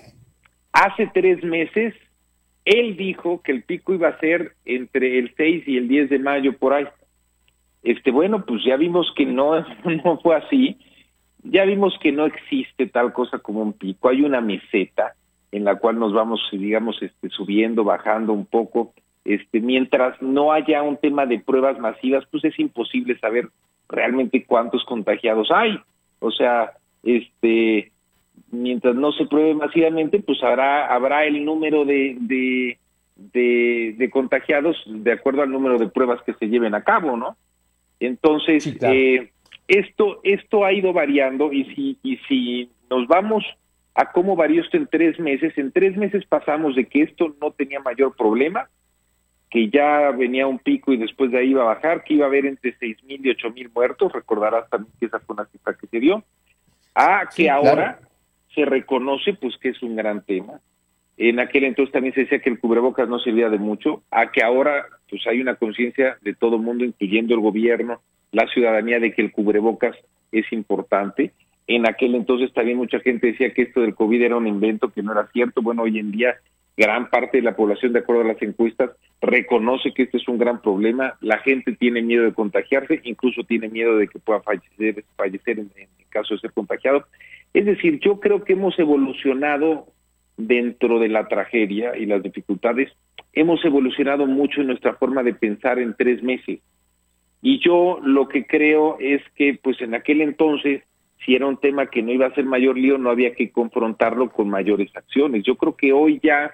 Hace 0.70 1.10
tres 1.12 1.42
meses, 1.42 1.94
él 2.64 2.96
dijo 2.96 3.42
que 3.42 3.50
el 3.50 3.64
pico 3.64 3.92
iba 3.92 4.06
a 4.06 4.20
ser 4.20 4.52
entre 4.64 5.18
el 5.18 5.34
6 5.36 5.64
y 5.66 5.78
el 5.78 5.88
10 5.88 6.10
de 6.10 6.18
mayo, 6.20 6.56
por 6.56 6.74
ahí. 6.74 6.86
Este, 7.82 8.12
bueno, 8.12 8.44
pues 8.44 8.62
ya 8.64 8.76
vimos 8.76 9.12
que 9.16 9.26
no, 9.26 9.58
no 10.04 10.20
fue 10.20 10.36
así. 10.36 10.78
Ya 11.42 11.64
vimos 11.64 11.98
que 12.00 12.12
no 12.12 12.26
existe 12.26 12.86
tal 12.86 13.12
cosa 13.12 13.40
como 13.40 13.62
un 13.62 13.72
pico. 13.72 14.10
Hay 14.10 14.22
una 14.22 14.40
meseta 14.40 15.16
en 15.52 15.64
la 15.64 15.76
cual 15.76 15.98
nos 15.98 16.12
vamos, 16.12 16.40
digamos, 16.52 17.00
este, 17.02 17.28
subiendo, 17.30 17.84
bajando 17.84 18.32
un 18.32 18.46
poco 18.46 18.92
este, 19.28 19.60
mientras 19.60 20.20
no 20.22 20.52
haya 20.52 20.82
un 20.82 20.96
tema 20.96 21.26
de 21.26 21.38
pruebas 21.38 21.78
masivas, 21.78 22.24
pues 22.30 22.44
es 22.44 22.58
imposible 22.58 23.18
saber 23.18 23.48
realmente 23.86 24.44
cuántos 24.46 24.84
contagiados 24.86 25.50
hay. 25.50 25.78
O 26.20 26.30
sea, 26.30 26.72
este, 27.02 27.92
mientras 28.50 28.94
no 28.94 29.12
se 29.12 29.26
pruebe 29.26 29.54
masivamente, 29.54 30.20
pues 30.20 30.42
habrá, 30.42 30.86
habrá 30.86 31.26
el 31.26 31.44
número 31.44 31.84
de, 31.84 32.16
de, 32.20 32.78
de, 33.98 34.10
contagiados 34.10 34.82
de 34.86 35.12
acuerdo 35.12 35.42
al 35.42 35.50
número 35.50 35.76
de 35.76 35.88
pruebas 35.88 36.22
que 36.22 36.32
se 36.32 36.48
lleven 36.48 36.74
a 36.74 36.82
cabo, 36.82 37.14
¿no? 37.14 37.36
Entonces, 38.00 38.78
eh, 38.80 39.30
esto, 39.66 40.20
esto 40.22 40.64
ha 40.64 40.72
ido 40.72 40.94
variando 40.94 41.52
y 41.52 41.64
si, 41.74 41.98
y 42.02 42.16
si 42.28 42.70
nos 42.88 43.06
vamos 43.06 43.44
a 43.98 44.12
cómo 44.12 44.36
varió 44.36 44.62
esto 44.62 44.76
en 44.76 44.86
tres 44.86 45.18
meses, 45.18 45.58
en 45.58 45.72
tres 45.72 45.96
meses 45.96 46.24
pasamos 46.24 46.76
de 46.76 46.84
que 46.84 47.02
esto 47.02 47.34
no 47.40 47.50
tenía 47.50 47.80
mayor 47.80 48.14
problema 48.14 48.68
que 49.50 49.70
ya 49.70 50.12
venía 50.12 50.46
un 50.46 50.60
pico 50.60 50.92
y 50.92 50.98
después 50.98 51.32
de 51.32 51.38
ahí 51.38 51.50
iba 51.50 51.62
a 51.62 51.74
bajar, 51.74 52.04
que 52.04 52.14
iba 52.14 52.24
a 52.24 52.28
haber 52.28 52.46
entre 52.46 52.76
seis 52.78 53.02
mil 53.02 53.26
y 53.26 53.30
ocho 53.30 53.50
mil 53.50 53.68
muertos, 53.74 54.12
recordarás 54.12 54.70
también 54.70 54.92
que 55.00 55.06
esa 55.06 55.18
fue 55.18 55.34
una 55.34 55.46
cifra 55.46 55.74
que 55.74 55.88
se 55.88 55.98
dio, 55.98 56.22
a 56.94 57.28
que 57.34 57.50
ahora 57.50 57.98
se 58.54 58.64
reconoce 58.64 59.34
pues 59.34 59.56
que 59.56 59.70
es 59.70 59.82
un 59.82 59.96
gran 59.96 60.22
tema. 60.24 60.60
En 61.16 61.40
aquel 61.40 61.64
entonces 61.64 61.92
también 61.92 62.14
se 62.14 62.20
decía 62.20 62.38
que 62.38 62.50
el 62.50 62.60
cubrebocas 62.60 63.08
no 63.08 63.18
servía 63.18 63.48
de 63.48 63.58
mucho, 63.58 64.04
a 64.12 64.30
que 64.30 64.44
ahora 64.44 64.86
pues 65.10 65.26
hay 65.26 65.40
una 65.40 65.56
conciencia 65.56 66.18
de 66.20 66.34
todo 66.34 66.54
el 66.54 66.62
mundo, 66.62 66.84
incluyendo 66.84 67.34
el 67.34 67.40
gobierno, 67.40 68.00
la 68.30 68.46
ciudadanía, 68.46 69.00
de 69.00 69.12
que 69.12 69.22
el 69.22 69.32
cubrebocas 69.32 69.96
es 70.30 70.52
importante. 70.52 71.32
En 71.68 71.86
aquel 71.86 72.14
entonces 72.14 72.52
también 72.52 72.78
mucha 72.78 72.98
gente 73.00 73.28
decía 73.28 73.52
que 73.52 73.62
esto 73.62 73.82
del 73.82 73.94
COVID 73.94 74.22
era 74.22 74.36
un 74.36 74.46
invento, 74.46 74.90
que 74.90 75.02
no 75.02 75.12
era 75.12 75.28
cierto. 75.28 75.62
Bueno, 75.62 75.82
hoy 75.82 75.98
en 75.98 76.10
día 76.10 76.36
gran 76.78 77.10
parte 77.10 77.38
de 77.38 77.42
la 77.42 77.56
población, 77.56 77.92
de 77.92 77.98
acuerdo 77.98 78.22
a 78.22 78.32
las 78.32 78.40
encuestas, 78.40 78.92
reconoce 79.20 79.92
que 79.92 80.04
este 80.04 80.16
es 80.16 80.28
un 80.28 80.38
gran 80.38 80.62
problema. 80.62 81.18
La 81.20 81.38
gente 81.38 81.72
tiene 81.72 82.02
miedo 82.02 82.24
de 82.24 82.32
contagiarse, 82.32 83.00
incluso 83.02 83.42
tiene 83.42 83.68
miedo 83.68 83.96
de 83.96 84.06
que 84.06 84.20
pueda 84.20 84.40
fallecer, 84.40 85.04
fallecer 85.16 85.58
en, 85.58 85.70
caso 86.08 86.34
de 86.34 86.40
ser 86.40 86.52
contagiado. 86.52 87.04
Es 87.52 87.66
decir, 87.66 87.98
yo 87.98 88.20
creo 88.20 88.44
que 88.44 88.52
hemos 88.52 88.78
evolucionado 88.78 89.88
dentro 90.36 91.00
de 91.00 91.08
la 91.08 91.26
tragedia 91.26 91.96
y 91.96 92.06
las 92.06 92.22
dificultades, 92.22 92.92
hemos 93.32 93.62
evolucionado 93.64 94.26
mucho 94.26 94.60
en 94.60 94.68
nuestra 94.68 94.94
forma 94.94 95.24
de 95.24 95.34
pensar 95.34 95.80
en 95.80 95.94
tres 95.98 96.22
meses. 96.22 96.60
Y 97.42 97.58
yo 97.58 97.98
lo 98.04 98.28
que 98.28 98.46
creo 98.46 98.96
es 99.00 99.20
que, 99.34 99.58
pues 99.60 99.80
en 99.80 99.94
aquel 99.94 100.20
entonces, 100.20 100.82
si 101.24 101.34
era 101.34 101.46
un 101.46 101.56
tema 101.56 101.86
que 101.86 102.02
no 102.02 102.12
iba 102.12 102.26
a 102.26 102.34
ser 102.34 102.44
mayor 102.44 102.76
lío, 102.76 102.98
no 102.98 103.10
había 103.10 103.34
que 103.34 103.50
confrontarlo 103.50 104.30
con 104.30 104.48
mayores 104.48 104.94
acciones. 104.94 105.44
Yo 105.44 105.56
creo 105.56 105.76
que 105.76 105.92
hoy 105.92 106.20
ya 106.22 106.52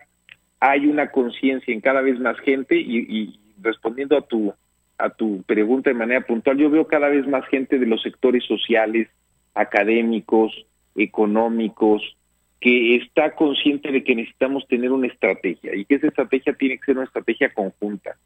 hay 0.61 0.87
una 0.87 1.11
conciencia 1.11 1.75
en 1.75 1.81
cada 1.81 2.01
vez 2.01 2.19
más 2.19 2.39
gente 2.41 2.77
y, 2.77 3.39
respondiendo 3.61 4.17
a 4.17 4.23
tu 4.23 4.53
a 4.97 5.11
tu 5.11 5.43
pregunta 5.43 5.91
de 5.91 5.95
manera 5.95 6.21
puntual, 6.21 6.57
yo 6.57 6.71
veo 6.71 6.87
cada 6.87 7.09
vez 7.09 7.27
más 7.27 7.45
gente 7.49 7.81
de 7.81 7.87
los 7.87 8.01
sectores 8.01 8.45
sociales, 8.45 9.09
académicos, 9.53 10.67
económicos, 10.95 12.17
que 12.61 12.95
está 12.97 13.35
consciente 13.35 13.91
de 13.91 14.05
que 14.05 14.15
necesitamos 14.15 14.67
tener 14.69 14.93
una 14.93 15.09
estrategia 15.09 15.75
y 15.75 15.85
que 15.85 15.97
esa 15.97 16.07
estrategia 16.07 16.55
tiene 16.55 16.79
que 16.79 16.85
ser 16.85 16.97
una 16.97 17.07
estrategia 17.07 17.53
conjunta. 17.53 18.17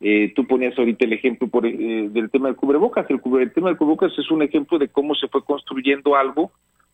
Eh, 0.00 0.32
tú 0.34 0.46
ponías 0.46 0.78
ahorita 0.78 1.04
el 1.04 1.14
ejemplo 1.14 1.48
por, 1.48 1.66
eh, 1.66 2.08
del 2.10 2.30
tema 2.30 2.48
del 2.48 2.56
cubrebocas. 2.56 3.06
El, 3.08 3.20
el 3.40 3.52
tema 3.52 3.68
del 3.68 3.78
cubrebocas 3.78 4.12
es 4.18 4.30
un 4.30 4.42
ejemplo 4.42 4.78
de 4.78 4.88
cómo 4.88 5.14
se 5.14 5.28
fue 5.28 5.44
construyendo 5.44 6.16
algo, 6.16 6.52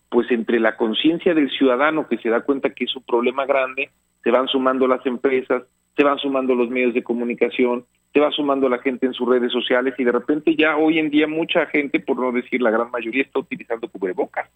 pues 0.09 0.31
entre 0.31 0.61
la 0.61 0.77
conciencia 0.77 1.35
del 1.35 1.51
ciudadano 1.51 2.07
que 2.07 2.19
se 2.19 2.29
da 2.29 2.43
cuenta 2.43 2.71
que 2.71 2.85
es 2.85 2.95
un 2.95 3.03
problema 3.03 3.47
grande 3.47 3.91
se 4.23 4.31
van 4.31 4.49
sumando 4.49 4.87
las 4.87 5.05
empresas, 5.07 5.65
se 5.97 6.05
van 6.05 6.19
sumando 6.19 6.55
los 6.55 6.71
medios 6.71 6.95
de 6.95 7.03
comunicación, 7.03 7.85
se 8.13 8.21
va 8.21 8.31
sumando 8.31 8.69
la 8.69 8.79
gente 8.79 9.07
en 9.07 9.15
sus 9.15 9.29
redes 9.29 9.53
sociales 9.53 9.95
y 9.99 10.05
de 10.05 10.13
repente 10.13 10.55
ya 10.57 10.77
hoy 10.77 10.99
en 10.99 11.11
día 11.11 11.27
mucha 11.27 11.67
gente, 11.67 12.01
por 12.01 12.19
no 12.19 12.33
decir 12.33 12.63
la 12.63 12.71
gran 12.71 12.91
mayoría, 12.91 13.23
está 13.23 13.41
utilizando 13.41 13.89
cubrebocas, 13.89 14.49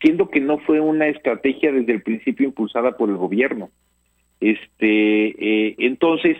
siendo 0.00 0.28
que 0.30 0.40
no 0.40 0.58
fue 0.58 0.80
una 0.80 1.08
estrategia 1.08 1.72
desde 1.72 1.92
el 1.92 2.02
principio 2.02 2.46
impulsada 2.46 2.96
por 2.96 3.10
el 3.10 3.16
gobierno. 3.16 3.70
Este, 4.40 5.66
eh, 5.68 5.74
entonces, 5.78 6.36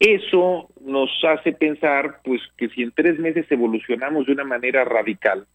eso 0.00 0.68
nos 0.80 1.10
hace 1.22 1.52
pensar, 1.52 2.20
pues, 2.24 2.40
que 2.56 2.68
si 2.70 2.82
en 2.82 2.90
tres 2.90 3.18
meses 3.18 3.46
evolucionamos 3.50 4.26
de 4.26 4.32
una 4.32 4.44
manera 4.44 4.84
radical, 4.84 5.46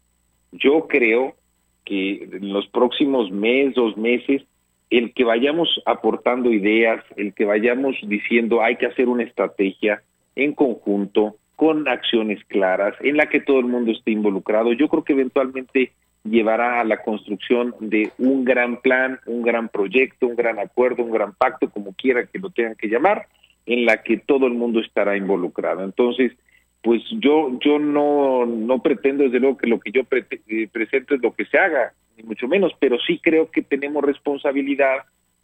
yo 0.52 0.88
creo 0.88 1.36
que 1.84 2.24
en 2.32 2.54
los 2.54 2.68
próximos 2.68 3.32
meses, 3.32 3.74
dos 3.74 3.98
meses, 3.98 4.44
el 4.92 5.14
que 5.14 5.24
vayamos 5.24 5.82
aportando 5.86 6.52
ideas, 6.52 7.04
el 7.18 7.34
que 7.34 7.46
vayamos 7.46 7.96
diciendo 8.04 8.62
hay 8.62 8.75
que 8.75 8.86
hacer 8.86 9.10
una 9.10 9.24
estrategia 9.24 10.04
en 10.36 10.54
conjunto, 10.54 11.38
con 11.56 11.88
acciones 11.88 12.44
claras, 12.46 12.96
en 13.00 13.18
la 13.18 13.28
que 13.30 13.40
todo 13.40 13.60
el 13.60 13.66
mundo 13.66 13.92
esté 13.92 14.12
involucrado, 14.12 14.74
yo 14.74 14.90
creo 14.90 15.04
que 15.04 15.14
eventualmente 15.14 15.94
llevará 16.24 16.82
a 16.82 16.84
la 16.84 17.02
construcción 17.02 17.74
de 17.80 18.12
un 18.18 18.44
gran 18.44 18.82
plan, 18.82 19.20
un 19.25 19.42
gran 19.42 19.70
proyecto, 19.70 20.28
un 20.28 20.36
gran 20.36 20.60
acuerdo, 20.60 21.04
un 21.04 21.12
gran 21.12 21.34
pacto, 21.34 21.70
como 21.70 21.94
quiera 21.94 22.25
que 22.25 22.40
lo 22.40 22.50
tengan 22.50 22.75
que 22.75 22.88
llamar, 22.88 23.28
en 23.65 23.86
la 23.86 24.03
que 24.03 24.17
todo 24.17 24.48
el 24.48 24.53
mundo 24.53 24.79
estará 24.79 25.17
involucrado. 25.17 25.84
Entonces, 25.84 26.34
pues 26.81 27.01
yo 27.19 27.57
yo 27.63 27.79
no 27.79 28.45
no 28.45 28.79
pretendo 28.81 29.24
desde 29.24 29.39
luego 29.39 29.57
que 29.57 29.67
lo 29.67 29.79
que 29.79 29.91
yo 29.91 30.01
eh, 30.12 30.67
presento 30.72 31.15
es 31.15 31.22
lo 31.22 31.34
que 31.34 31.45
se 31.45 31.57
haga 31.57 31.93
ni 32.15 32.24
mucho 32.24 32.48
menos, 32.48 32.74
pero 32.79 32.98
sí 33.00 33.19
creo 33.22 33.50
que 33.50 33.62
tenemos 33.62 34.03
responsabilidad 34.03 35.00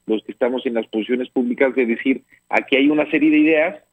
los 0.06 0.24
que 0.24 0.32
estamos 0.32 0.66
en 0.66 0.76
las 0.76 0.88
posiciones 0.88 1.30
públicas 1.30 1.76
de 1.76 1.86
decir, 1.86 2.24
aquí 2.50 2.76
hay 2.76 2.90
una 2.90 3.10
serie 3.10 3.30
de 3.30 3.38
ideas, 3.38 3.84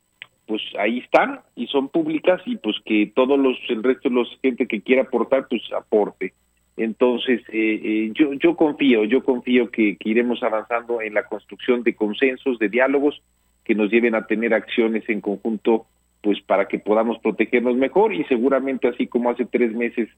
pues 0.46 0.62
ahí 0.78 0.98
están 0.98 1.40
y 1.54 1.66
son 1.66 1.88
públicas 1.88 2.40
y 2.46 2.56
pues 2.56 2.76
que 2.84 3.10
todos 3.14 3.38
los, 3.38 3.56
el 3.68 3.82
resto 3.82 4.08
de 4.08 4.14
los 4.14 4.38
gente 4.42 4.66
que 4.66 4.80
quiera 4.80 5.02
aportar, 5.02 5.46
pues 5.48 5.62
aporte. 5.76 6.32
Entonces, 6.76 7.40
eh, 7.52 7.80
eh, 7.82 8.10
yo, 8.14 8.32
yo 8.34 8.56
confío, 8.56 9.04
yo 9.04 9.22
confío 9.24 9.70
que 9.70 9.96
iremos 10.04 10.42
avanzando 10.42 11.02
en 11.02 11.14
la 11.14 11.24
construcción 11.24 11.82
de 11.82 11.94
consensos, 11.94 12.58
de 12.58 12.68
diálogos 12.68 13.20
que 13.68 13.74
nos 13.74 13.90
lleven 13.90 14.14
a 14.14 14.26
tener 14.26 14.54
acciones 14.54 15.06
en 15.08 15.20
conjunto, 15.20 15.86
pues 16.22 16.40
para 16.40 16.66
que 16.66 16.78
podamos 16.78 17.18
protegernos 17.18 17.76
mejor 17.76 18.14
y 18.14 18.24
seguramente 18.24 18.88
así 18.88 19.06
como 19.06 19.28
hace 19.28 19.44
tres 19.44 19.74
meses 19.74 20.08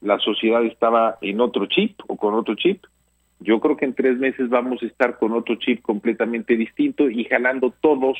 la 0.00 0.18
sociedad 0.18 0.64
estaba 0.64 1.18
en 1.20 1.42
otro 1.42 1.66
chip 1.66 2.00
o 2.08 2.16
con 2.16 2.32
otro 2.34 2.54
chip. 2.54 2.82
Yo 3.40 3.60
creo 3.60 3.76
que 3.76 3.84
en 3.84 3.94
tres 3.94 4.16
meses 4.16 4.48
vamos 4.48 4.82
a 4.82 4.86
estar 4.86 5.18
con 5.18 5.32
otro 5.32 5.56
chip 5.56 5.82
completamente 5.82 6.56
distinto 6.56 7.10
y 7.10 7.24
jalando 7.24 7.74
todos 7.82 8.16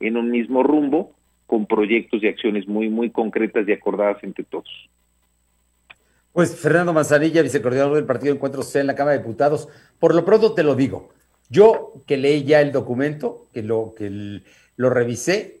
en 0.00 0.16
un 0.16 0.32
mismo 0.32 0.64
rumbo 0.64 1.12
con 1.46 1.66
proyectos 1.66 2.20
y 2.22 2.26
acciones 2.26 2.66
muy, 2.66 2.88
muy 2.88 3.10
concretas 3.10 3.68
y 3.68 3.72
acordadas 3.72 4.22
entre 4.24 4.42
todos. 4.42 4.90
Pues 6.32 6.60
Fernando 6.60 6.92
Manzanilla, 6.92 7.42
vicecoordinador 7.42 7.94
del 7.94 8.06
Partido 8.06 8.34
Encuentro 8.34 8.62
Social 8.62 8.80
en 8.80 8.86
la 8.88 8.96
Cámara 8.96 9.16
de 9.16 9.22
Diputados, 9.22 9.68
por 10.00 10.12
lo 10.12 10.24
pronto 10.24 10.54
te 10.54 10.64
lo 10.64 10.74
digo. 10.74 11.10
Yo 11.54 12.02
que 12.04 12.16
leí 12.16 12.42
ya 12.42 12.60
el 12.60 12.72
documento, 12.72 13.46
que 13.52 13.62
lo, 13.62 13.94
que 13.96 14.42
lo 14.74 14.90
revisé, 14.90 15.60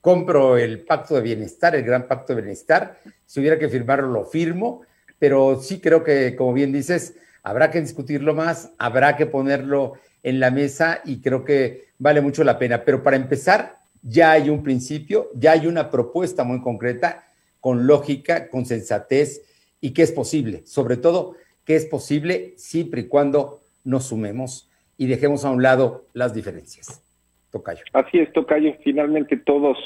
compro 0.00 0.56
el 0.56 0.86
pacto 0.86 1.16
de 1.16 1.20
bienestar, 1.20 1.76
el 1.76 1.82
gran 1.82 2.08
pacto 2.08 2.34
de 2.34 2.40
bienestar. 2.40 2.98
Si 3.26 3.38
hubiera 3.38 3.58
que 3.58 3.68
firmarlo, 3.68 4.08
lo 4.08 4.24
firmo, 4.24 4.84
pero 5.18 5.60
sí 5.60 5.80
creo 5.80 6.02
que, 6.02 6.34
como 6.34 6.54
bien 6.54 6.72
dices, 6.72 7.14
habrá 7.42 7.70
que 7.70 7.82
discutirlo 7.82 8.34
más, 8.34 8.70
habrá 8.78 9.16
que 9.16 9.26
ponerlo 9.26 9.98
en 10.22 10.40
la 10.40 10.50
mesa 10.50 11.02
y 11.04 11.20
creo 11.20 11.44
que 11.44 11.88
vale 11.98 12.22
mucho 12.22 12.42
la 12.42 12.58
pena. 12.58 12.82
Pero 12.82 13.02
para 13.02 13.16
empezar, 13.16 13.80
ya 14.00 14.30
hay 14.30 14.48
un 14.48 14.62
principio, 14.62 15.28
ya 15.34 15.52
hay 15.52 15.66
una 15.66 15.90
propuesta 15.90 16.42
muy 16.42 16.62
concreta, 16.62 17.26
con 17.60 17.86
lógica, 17.86 18.48
con 18.48 18.64
sensatez 18.64 19.42
y 19.78 19.90
que 19.90 20.04
es 20.04 20.12
posible. 20.12 20.62
Sobre 20.64 20.96
todo, 20.96 21.34
que 21.66 21.76
es 21.76 21.84
posible 21.84 22.54
siempre 22.56 23.02
y 23.02 23.08
cuando 23.08 23.60
nos 23.84 24.06
sumemos 24.06 24.70
y 24.98 25.06
dejemos 25.06 25.44
a 25.44 25.50
un 25.50 25.62
lado 25.62 26.06
las 26.12 26.34
diferencias. 26.34 27.02
Tocayo. 27.50 27.82
Así 27.92 28.18
es, 28.18 28.32
Tocayo. 28.32 28.74
Finalmente 28.82 29.36
todos, 29.36 29.78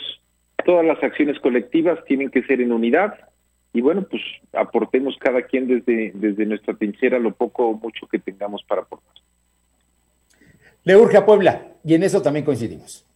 todas 0.64 0.84
las 0.84 1.02
acciones 1.02 1.38
colectivas 1.40 2.02
tienen 2.06 2.30
que 2.30 2.42
ser 2.42 2.60
en 2.60 2.72
unidad 2.72 3.14
y 3.72 3.80
bueno, 3.80 4.02
pues 4.02 4.22
aportemos 4.52 5.16
cada 5.18 5.42
quien 5.42 5.68
desde, 5.68 6.12
desde 6.14 6.46
nuestra 6.46 6.74
trinchera 6.74 7.18
lo 7.18 7.32
poco 7.32 7.68
o 7.68 7.74
mucho 7.74 8.06
que 8.08 8.18
tengamos 8.18 8.62
para 8.64 8.82
aportar. 8.82 9.14
Le 10.82 10.96
urge 10.96 11.16
a 11.16 11.26
Puebla, 11.26 11.66
y 11.84 11.94
en 11.94 12.02
eso 12.02 12.22
también 12.22 12.44
coincidimos. 12.44 13.06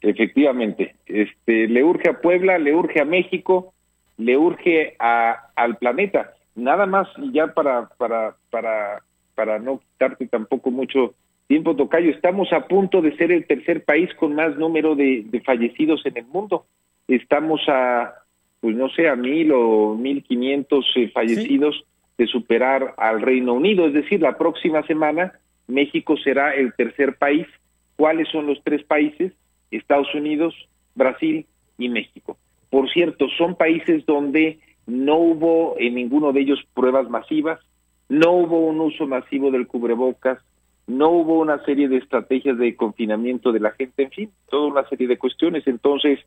Efectivamente, 0.00 0.96
este, 1.06 1.68
le 1.68 1.82
urge 1.82 2.10
a 2.10 2.20
Puebla, 2.20 2.58
le 2.58 2.74
urge 2.74 3.00
a 3.00 3.04
México, 3.04 3.72
le 4.18 4.36
urge 4.36 4.94
a, 4.98 5.50
al 5.56 5.78
planeta. 5.78 6.34
Nada 6.54 6.86
más, 6.86 7.08
y 7.16 7.32
ya 7.32 7.48
para, 7.48 7.88
para, 7.96 8.36
para, 8.50 9.02
para 9.34 9.58
no 9.58 9.80
quitarte 9.80 10.26
tampoco 10.26 10.70
mucho 10.70 11.14
tiempo, 11.46 11.76
Tocayo, 11.76 12.10
estamos 12.10 12.52
a 12.52 12.66
punto 12.66 13.02
de 13.02 13.16
ser 13.16 13.30
el 13.32 13.46
tercer 13.46 13.84
país 13.84 14.12
con 14.14 14.34
más 14.34 14.56
número 14.56 14.94
de, 14.94 15.24
de 15.26 15.40
fallecidos 15.40 16.04
en 16.06 16.16
el 16.16 16.24
mundo. 16.26 16.64
Estamos 17.08 17.60
a, 17.68 18.14
pues 18.60 18.74
no 18.76 18.88
sé, 18.90 19.08
a 19.08 19.16
mil 19.16 19.52
o 19.52 19.94
mil 19.94 20.22
quinientos 20.22 20.86
eh, 20.96 21.10
fallecidos 21.12 21.84
de 22.16 22.26
superar 22.26 22.94
al 22.96 23.20
Reino 23.20 23.54
Unido. 23.54 23.86
Es 23.86 23.92
decir, 23.92 24.22
la 24.22 24.38
próxima 24.38 24.82
semana 24.86 25.32
México 25.66 26.16
será 26.16 26.54
el 26.54 26.72
tercer 26.74 27.16
país. 27.16 27.46
¿Cuáles 27.96 28.28
son 28.28 28.46
los 28.46 28.62
tres 28.64 28.82
países? 28.84 29.32
Estados 29.70 30.14
Unidos, 30.14 30.54
Brasil 30.94 31.46
y 31.78 31.88
México. 31.88 32.36
Por 32.70 32.90
cierto, 32.90 33.26
son 33.36 33.56
países 33.56 34.06
donde 34.06 34.58
no 34.86 35.16
hubo 35.16 35.76
en 35.78 35.94
ninguno 35.94 36.32
de 36.32 36.40
ellos 36.40 36.60
pruebas 36.74 37.08
masivas, 37.08 37.60
no 38.12 38.32
hubo 38.32 38.58
un 38.66 38.78
uso 38.78 39.06
masivo 39.06 39.50
del 39.50 39.66
cubrebocas, 39.66 40.38
no 40.86 41.08
hubo 41.08 41.40
una 41.40 41.64
serie 41.64 41.88
de 41.88 41.96
estrategias 41.96 42.58
de 42.58 42.76
confinamiento 42.76 43.52
de 43.52 43.60
la 43.60 43.70
gente, 43.70 44.02
en 44.02 44.10
fin, 44.10 44.30
toda 44.50 44.66
una 44.66 44.86
serie 44.90 45.08
de 45.08 45.16
cuestiones. 45.16 45.66
Entonces, 45.66 46.18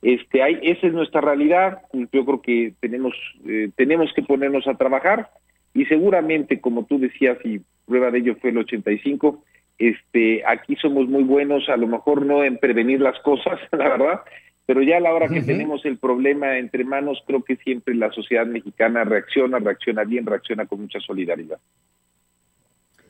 este, 0.00 0.42
hay, 0.42 0.58
esa 0.62 0.86
es 0.86 0.94
nuestra 0.94 1.20
realidad. 1.20 1.82
Yo 1.92 2.24
creo 2.24 2.40
que 2.40 2.72
tenemos, 2.80 3.12
eh, 3.46 3.68
tenemos 3.76 4.10
que 4.14 4.22
ponernos 4.22 4.66
a 4.66 4.78
trabajar 4.78 5.28
y 5.74 5.84
seguramente, 5.84 6.62
como 6.62 6.86
tú 6.86 6.98
decías, 6.98 7.36
y 7.44 7.60
prueba 7.84 8.10
de 8.10 8.20
ello 8.20 8.36
fue 8.40 8.48
el 8.48 8.58
85, 8.58 9.44
este, 9.78 10.44
aquí 10.46 10.76
somos 10.76 11.08
muy 11.08 11.24
buenos, 11.24 11.68
a 11.68 11.76
lo 11.76 11.88
mejor 11.88 12.24
no 12.24 12.42
en 12.42 12.56
prevenir 12.56 13.02
las 13.02 13.20
cosas, 13.20 13.60
la 13.72 13.90
verdad, 13.90 14.20
pero 14.66 14.82
ya 14.82 14.96
a 14.96 15.00
la 15.00 15.12
hora 15.12 15.28
que 15.28 15.42
tenemos 15.42 15.84
el 15.84 15.98
problema 15.98 16.58
entre 16.58 16.84
manos, 16.84 17.22
creo 17.26 17.42
que 17.42 17.56
siempre 17.56 17.94
la 17.94 18.10
sociedad 18.12 18.46
mexicana 18.46 19.04
reacciona, 19.04 19.58
reacciona 19.58 20.04
bien, 20.04 20.24
reacciona 20.24 20.66
con 20.66 20.80
mucha 20.80 21.00
solidaridad. 21.00 21.58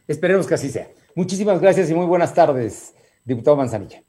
Esperemos 0.09 0.47
que 0.47 0.55
así 0.55 0.69
sea. 0.69 0.89
Muchísimas 1.15 1.61
gracias 1.61 1.91
y 1.91 1.95
muy 1.95 2.07
buenas 2.07 2.35
tardes, 2.35 2.95
diputado 3.25 3.57
Manzanilla. 3.57 4.03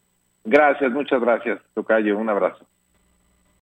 Gracias, 0.43 0.91
muchas 0.91 1.21
gracias, 1.21 1.59
Tocayo. 1.73 2.17
Un 2.17 2.29
abrazo. 2.29 2.65